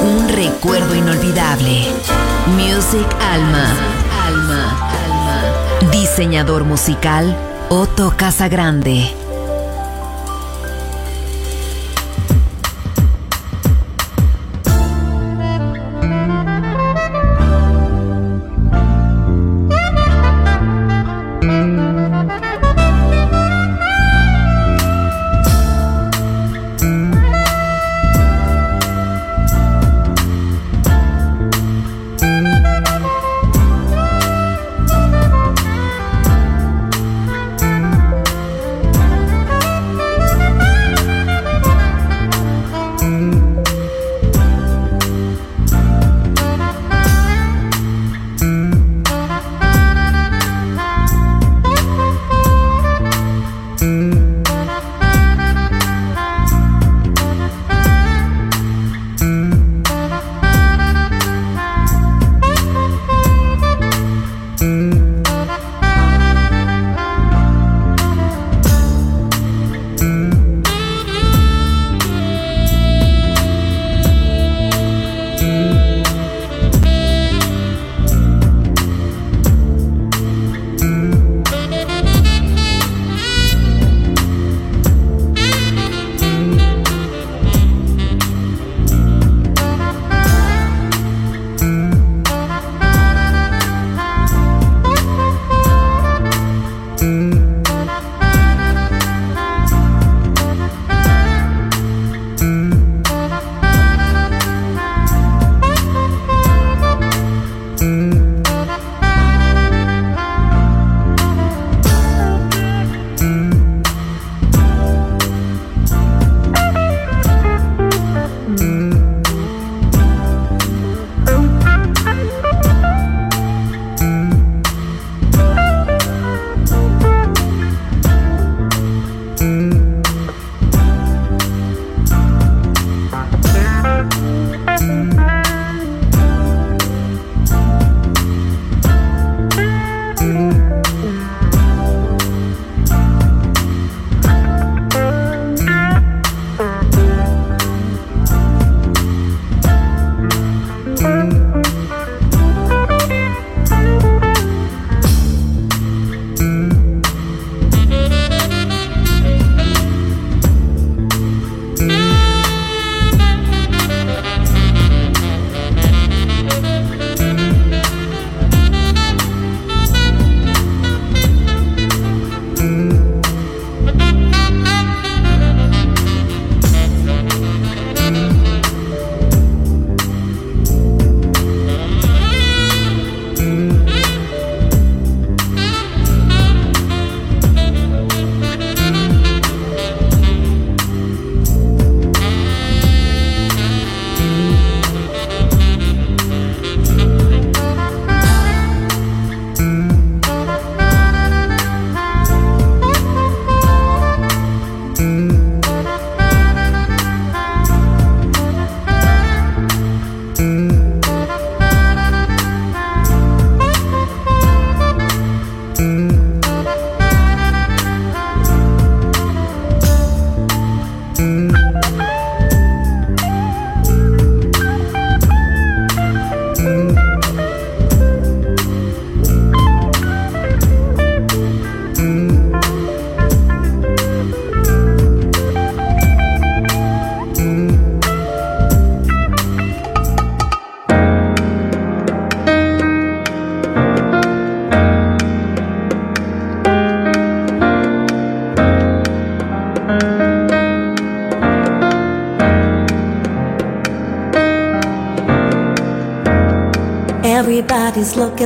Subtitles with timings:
[0.00, 1.86] un recuerdo inolvidable.
[2.56, 3.66] Music Alma,
[4.26, 5.90] Alma, Alma.
[5.90, 7.36] Diseñador musical
[7.68, 9.25] Otto Casagrande.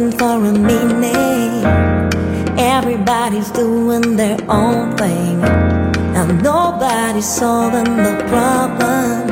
[0.00, 1.64] Looking for a meaning.
[2.58, 5.42] Everybody's doing their own thing.
[6.14, 9.30] And nobody's solving the problem.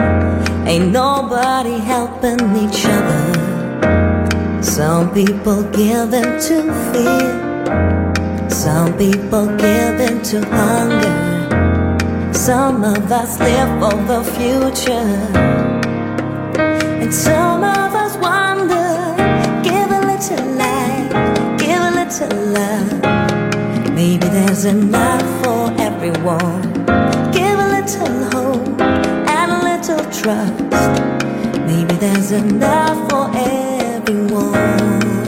[0.66, 4.62] Ain't nobody helping each other.
[4.62, 6.58] Some people give in to
[6.92, 8.50] fear.
[8.50, 12.34] Some people give in to hunger.
[12.34, 15.67] Some of us live for the future.
[26.18, 30.52] Give a little hope and a little trust.
[31.64, 35.27] Maybe there's enough for everyone.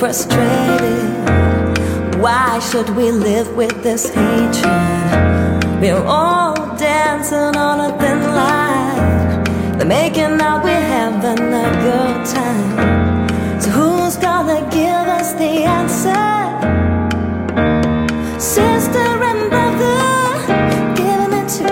[0.00, 1.28] Frustrated.
[2.22, 4.64] Why should we live with this hatred?
[5.78, 9.76] We're all dancing on a thin line.
[9.76, 13.60] They're making out we're having a good time.
[13.60, 16.28] So who's gonna give us the answer?
[18.40, 20.00] Sister and brother,
[20.96, 21.68] giving it to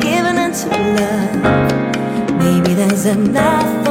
[0.00, 2.38] giving it to love.
[2.38, 3.81] Maybe there's enough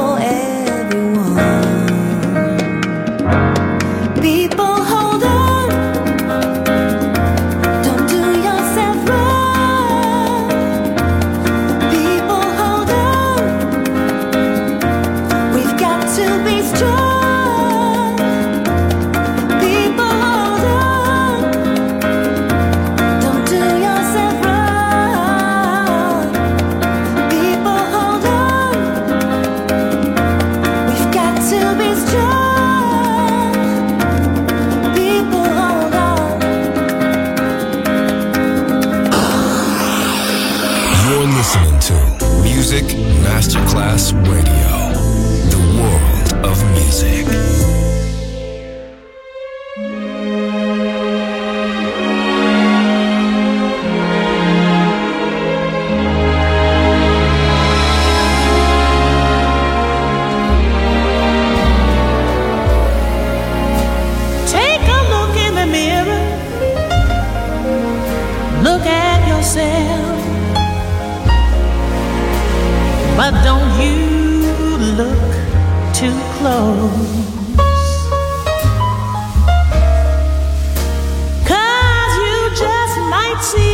[83.42, 83.71] see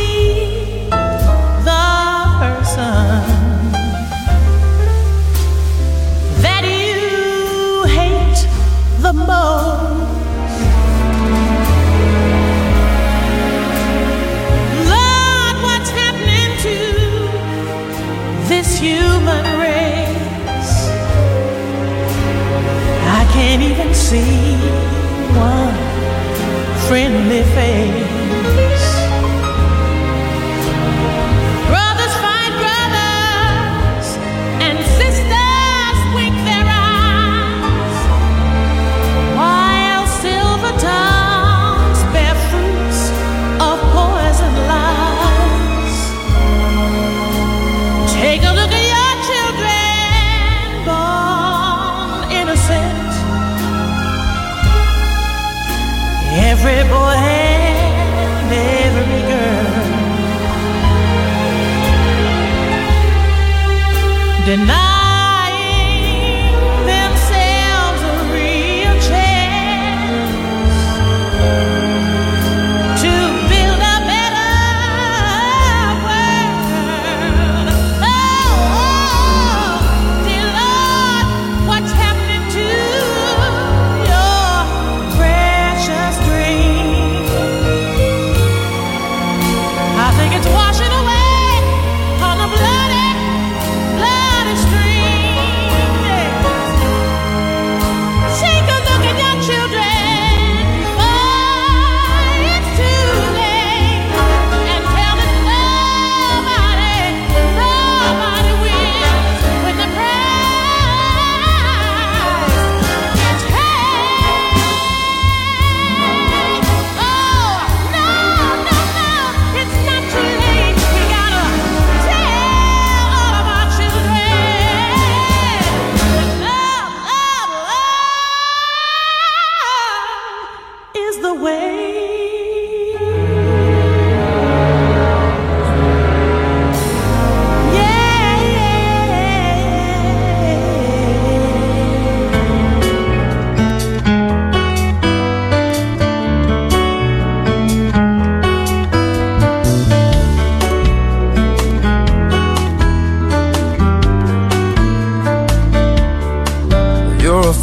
[64.49, 64.88] Denying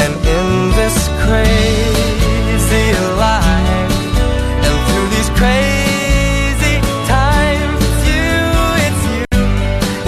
[0.00, 2.86] And in this crazy
[3.18, 3.92] life,
[4.66, 8.32] and through these crazy times, it's you,
[8.86, 9.22] it's you.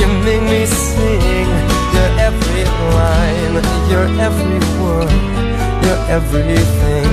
[0.01, 1.49] You make me sing.
[1.95, 2.65] Your every
[2.97, 3.55] line,
[3.91, 5.13] your every word,
[5.85, 7.11] your everything.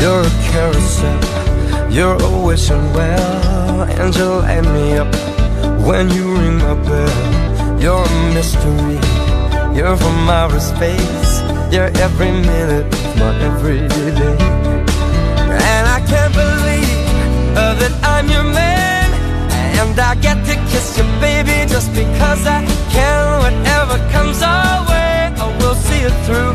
[0.00, 5.31] You're a carousel, you're a wishing well, and you light me up
[5.82, 7.80] when you ring my bell.
[7.80, 8.98] You're a mystery,
[9.76, 14.36] you're from outer space, you're every minute of my everyday.
[15.70, 17.02] And I can't believe
[17.58, 19.10] uh, that I'm your man,
[19.78, 23.40] and I get to kiss you, baby, just because I can.
[23.42, 26.54] Whatever comes our way, I will see it through,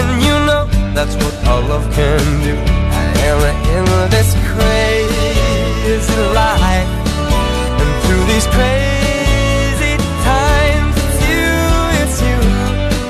[0.00, 2.56] and you know that's what our love can do.
[3.22, 3.40] And
[3.76, 6.99] in this crazy life,
[8.10, 9.94] through these crazy
[10.26, 11.50] times, it's you,
[12.02, 12.38] it's you.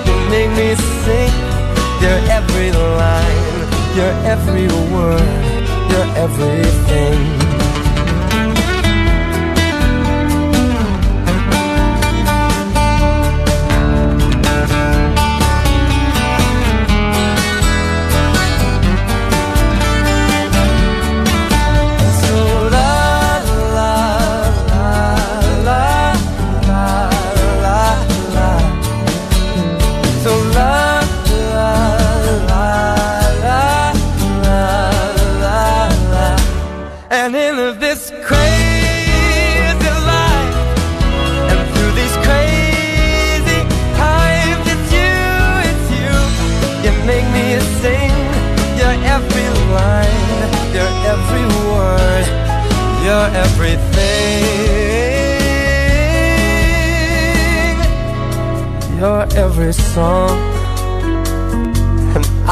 [0.07, 1.33] You make me sing
[2.05, 3.47] your every line,
[3.97, 5.25] your every word,
[5.93, 7.40] your everything.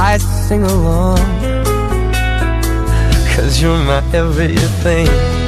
[0.01, 1.19] I sing along.
[3.35, 5.48] Cause you're my everything.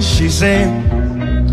[0.00, 0.68] She said,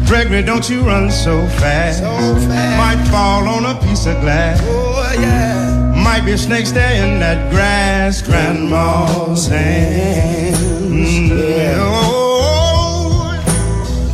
[0.06, 2.00] Gregory, don't you run so fast.
[2.00, 2.06] So
[2.48, 2.78] fast.
[2.78, 4.60] Might fall on a piece of glass.
[4.64, 5.94] Oh, yeah.
[6.04, 8.22] Might be snakes there in that grass.
[8.22, 10.58] Grandma's hands.
[10.60, 13.34] Mm, oh,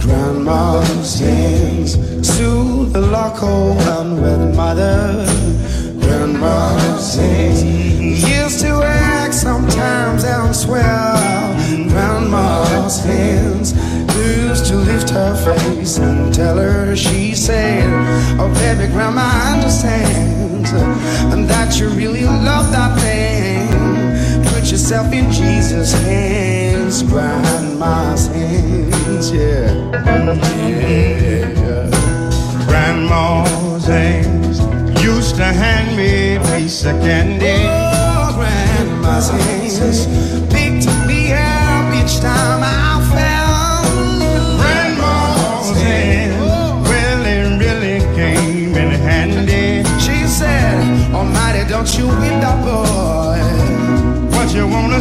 [0.01, 1.95] Grandma's hands
[2.37, 5.25] to the lock, local unwed mother.
[5.99, 11.15] Grandma's hands used to act sometimes and swear.
[11.89, 13.73] Grandma's hands
[14.99, 17.87] lift her face and tell her she said,
[18.39, 20.71] Oh baby, grandma understands
[21.33, 24.43] and that you really love that thing.
[24.51, 29.71] Put yourself in Jesus' hands, grandma's hands, yeah.
[30.67, 31.89] yeah.
[32.67, 34.59] Grandma's hands
[35.03, 37.67] used to hand me a piece of candy.
[37.67, 40.05] Oh, grandma's hands
[40.53, 43.58] picked me up each time I fell.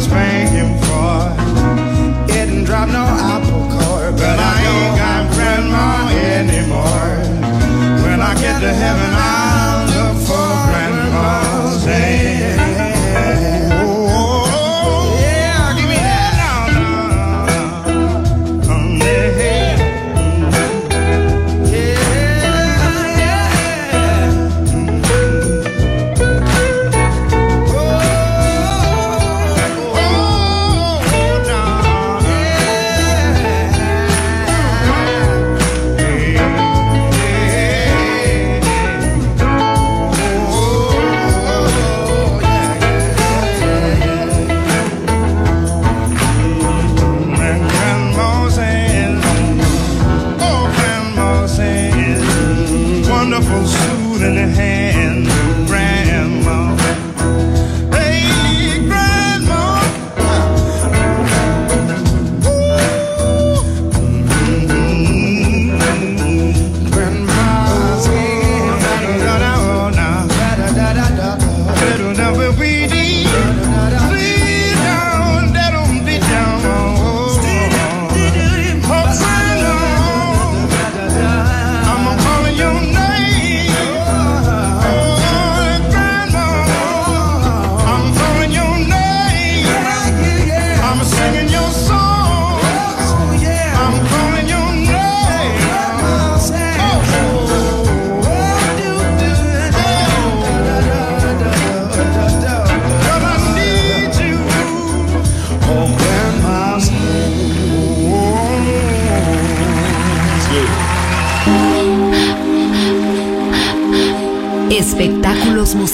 [0.01, 2.25] Spank him for?
[2.27, 6.07] Didn't drop no apple core, But I ain't got grandma
[6.37, 7.17] anymore.
[8.03, 9.48] When I get to heaven, I'll